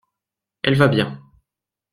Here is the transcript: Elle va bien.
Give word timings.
Elle 0.63 0.73
va 0.77 0.87
bien. 0.87 1.21